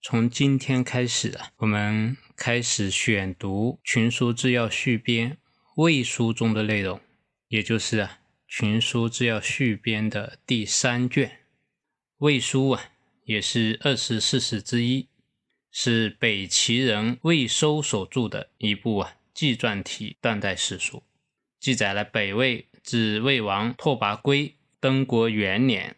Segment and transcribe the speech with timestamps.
[0.00, 5.32] 从今天开始啊，我们开始选读《群书治要续编》
[5.76, 7.00] 魏书中的内容，
[7.48, 11.40] 也就是啊《群书治要续编》的第三卷。
[12.18, 12.90] 魏书啊，
[13.24, 15.08] 也是二十四史之一，
[15.72, 21.02] 是北齐人魏收所著的一部啊纪传体断代史书，
[21.58, 25.96] 记载了北魏至魏王拓跋圭登国元年。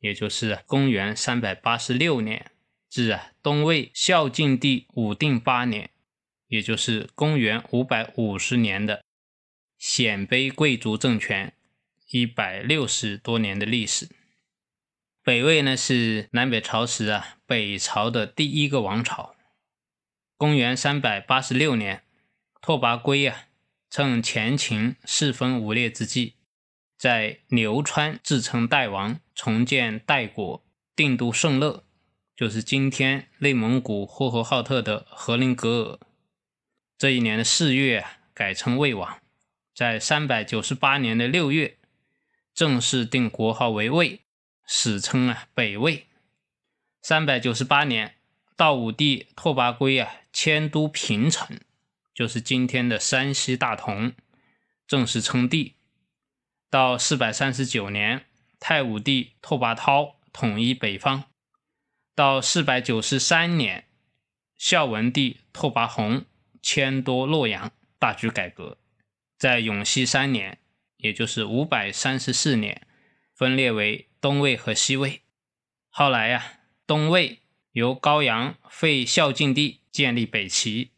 [0.00, 2.52] 也就是公元三百八十六年
[2.96, 5.90] 至啊东魏孝静帝武定八年，
[6.48, 9.04] 也就是公元五百五十年的
[9.76, 11.52] 鲜卑贵族政权
[12.08, 14.08] 一百六十多年的历史。
[15.22, 19.36] 北魏呢是南北朝时啊北朝的第一个王朝。
[20.38, 22.02] 公元三百八十六年，
[22.62, 23.48] 拓跋圭啊
[23.90, 26.36] 趁前秦四分五裂之际。
[26.96, 31.85] 在流川自称代王，重建代国，定都圣乐，
[32.36, 36.06] 就是今天内蒙古呼和浩特的和林格尔。
[36.98, 39.18] 这一年的四月改称魏王，
[39.74, 41.78] 在三百九十八年的六月
[42.54, 44.20] 正式定国号为魏，
[44.66, 46.06] 史称啊北魏。
[47.00, 48.16] 三百九十八年，
[48.54, 51.58] 道武帝拓跋圭啊迁都平城，
[52.14, 54.12] 就是今天的山西大同，
[54.86, 55.76] 正式称帝。
[56.68, 58.26] 到四百三十九年，
[58.60, 61.22] 太武帝拓跋焘统一北方；
[62.16, 63.84] 到四百九十三年，
[64.56, 66.24] 孝文帝拓跋宏
[66.62, 68.78] 迁都洛阳，大举改革。
[69.36, 70.58] 在永熙三年，
[70.96, 72.86] 也就是五百三十四年，
[73.34, 75.20] 分裂为东魏和西魏。
[75.90, 77.40] 后来呀，东魏
[77.72, 80.92] 由高阳废孝静帝，建立北齐；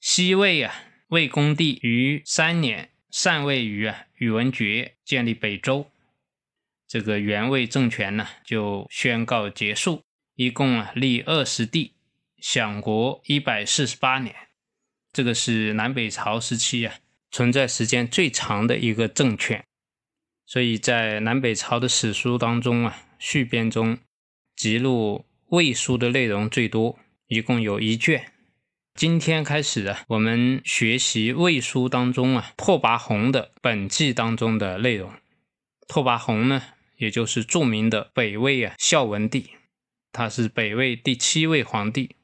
[0.00, 0.74] 西魏啊，
[1.10, 2.90] 魏恭帝于三年。
[3.10, 5.90] 禅位于啊宇文觉建立北周，
[6.88, 10.02] 这个元魏政权呢就宣告结束。
[10.38, 11.94] 一共啊立二十帝，
[12.38, 14.32] 享国一百四十八年。
[15.12, 16.94] 这个是南北朝时期啊
[17.28, 19.64] 存在时间最长的一个政权，
[20.46, 23.98] 所以在南北朝的史书当中啊续编中
[24.54, 28.30] 记录魏书的内容最多，一共有一卷。
[28.94, 35.12] 今天开始啊，我们学习魏书当中啊拓跋宏的本纪当中的内容。
[35.88, 36.62] 拓跋宏呢，
[36.98, 39.50] 也就是著名的北魏啊孝文帝，
[40.12, 42.16] 他是北魏第七位皇帝，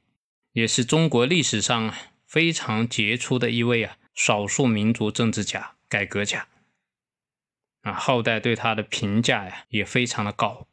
[0.52, 1.94] 也是中国历史上
[2.26, 6.48] 非常杰出的一位啊少数民族政治家、改革家。
[7.82, 10.66] 啊，后代对他的评价呀也非常的高。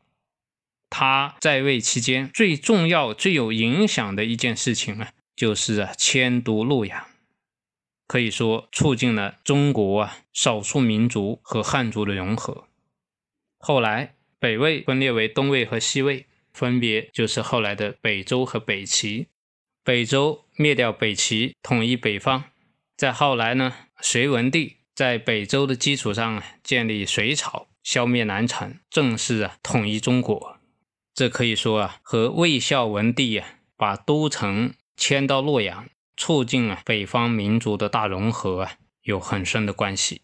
[0.90, 5.14] 他在位期间最重要、最有影响的一件事情啊。
[5.34, 7.08] 就是，迁都洛阳，
[8.06, 12.68] 可以说促进了中国啊少数民族和汉族的融合。
[13.58, 19.28] 后来北魏分裂为东魏和西魏，分别就是后来的北周和北齐。
[19.84, 22.44] 北周灭掉北齐，统一北方。
[22.96, 30.58] 再后来呢，隋文帝在北周的基础上，建立隋朝，消灭南陈，正式啊统一中国。
[31.14, 34.74] 这可以说啊，和魏孝文帝啊把都城。
[34.98, 40.22] 迁到洛阳，促进啊北方民族的大融合啊，有很深的关系。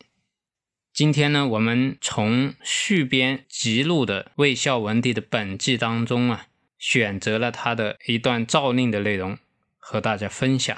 [0.98, 6.48] 今天呢，我们从续编辑录的魏孝文帝的本纪当中啊，
[6.80, 9.38] 选择了他的一段诏令的内容
[9.78, 10.76] 和大家分享。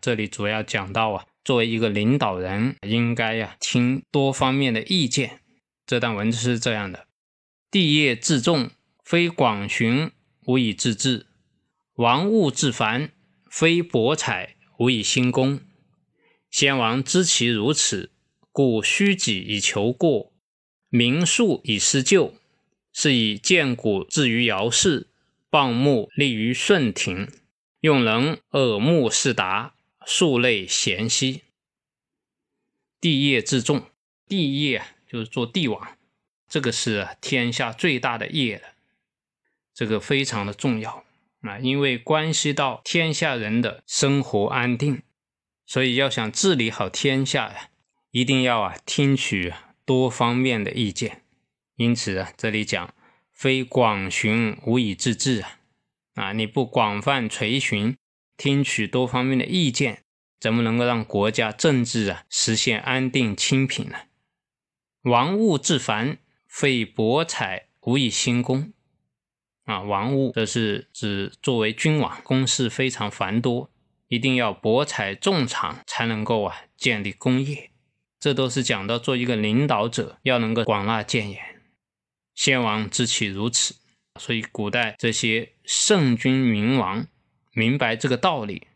[0.00, 5.38] 这里主要讲到啊，作为一个领导人，应该呀听多方面的意见。
[5.86, 7.06] 这段文字是这样的：
[7.70, 8.72] 帝业自重，
[9.04, 10.10] 非广寻，
[10.46, 11.26] 无以自治；
[11.94, 13.12] 王物自繁。
[13.48, 15.60] 非博采，无以兴功。
[16.50, 18.10] 先王知其如此，
[18.60, 20.34] 故虚己以求过，
[20.90, 22.34] 明术以施救，
[22.92, 25.08] 是以见古至于尧氏，
[25.48, 27.26] 傍目立于舜庭，
[27.80, 31.44] 用人耳目视达，数类贤兮。
[33.00, 33.86] 帝业至重，
[34.28, 35.96] 帝业就是做帝王，
[36.46, 38.74] 这个是天下最大的业了，
[39.72, 41.06] 这个非常的重要。
[41.40, 45.02] 啊，因为关系到天下人的生活安定，
[45.64, 47.69] 所以要想治理好天下呀，
[48.10, 49.52] 一定要啊听取
[49.84, 51.22] 多方面的意见。
[51.76, 52.94] 因此啊，这里讲
[53.32, 55.58] 非广寻无以自治啊，
[56.14, 57.96] 啊，你不广泛垂询，
[58.36, 60.02] 听取多方面的意见，
[60.38, 63.96] 怎么能够让国家政治啊实现安定清平呢？
[65.02, 68.72] 王物至繁，非博采无以兴功。
[69.64, 73.70] 啊，王物这是指作为君王，公事非常繁多，
[74.08, 77.69] 一定要博采众长，才能够啊建立功业。
[78.20, 81.42] 这都是讲到做一个领导者要能够广纳谏言。
[82.34, 83.74] 先王之岂如此？
[84.20, 87.06] 所以古代这些圣君明王
[87.52, 88.66] 明白这个道理，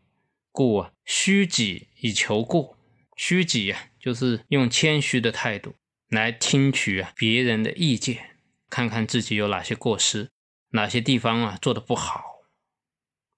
[0.51, 2.79] 故啊虚己以求过。
[3.17, 5.75] 虚己啊，就是用谦虚的态度
[6.09, 8.37] 来听取啊别人的意见，
[8.69, 10.31] 看看自己有哪些过失，
[10.71, 12.25] 哪些地方啊做的不好。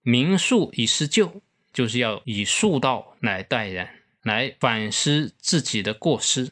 [0.01, 1.43] 明术以示旧，
[1.73, 6.51] 就是要以术道来待人，来反思自己的过失，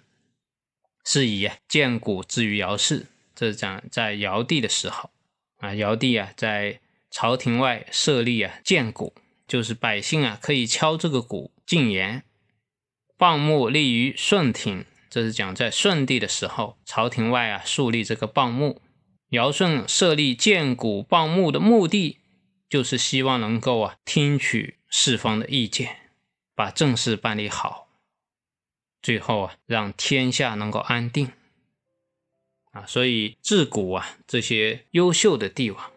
[1.05, 3.09] 是以啊见古之于尧氏。
[3.35, 5.11] 这是讲在尧帝的时候
[5.57, 6.79] 啊，尧帝啊在
[7.11, 9.13] 朝廷外设立啊谏鼓，
[9.49, 12.23] 就是百姓啊可以敲这个鼓进言。
[13.19, 18.81] 谤木立于舜庭，这是讲在舜帝的时候，朝廷外啊树立这个谤木。
[19.31, 22.21] 尧舜设立谏鼓谤木的目的，
[22.69, 26.04] 就是希望能够啊听取四方的意见，
[26.55, 27.89] 把政事办理好，
[29.03, 31.31] 最后啊让天下能够安定。
[32.73, 35.91] 啊，所以自古啊，这些优秀的帝王，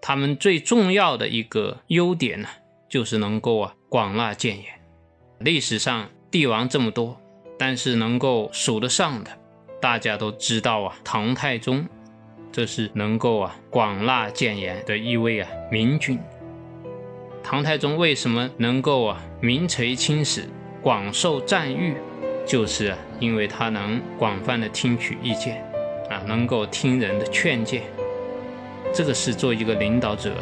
[0.00, 2.48] 他们最重要的一个优点呢，
[2.88, 4.80] 就是能够啊广纳谏言。
[5.40, 7.20] 历史上帝王这么多，
[7.58, 9.38] 但是能够数得上的，
[9.80, 11.86] 大家都知道啊，唐太宗，
[12.50, 16.18] 这是能够啊广纳谏言的一位啊明君。
[17.42, 20.48] 唐太宗为什么能够啊名垂青史、
[20.80, 21.96] 广受赞誉，
[22.46, 25.62] 就是啊因为他能广泛的听取意见。
[26.10, 27.80] 啊，能够听人的劝谏，
[28.92, 30.34] 这个是做一个领导者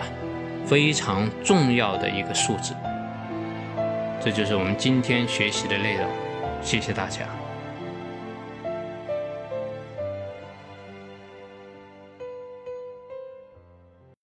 [0.66, 2.74] 非常重要的一个素质。
[4.20, 6.08] 这就是我们今天学习的内容，
[6.60, 7.39] 谢谢大家。